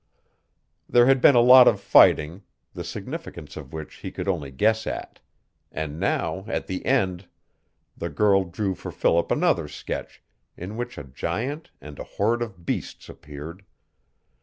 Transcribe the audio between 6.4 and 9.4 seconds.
at the end, the girl drew for Philip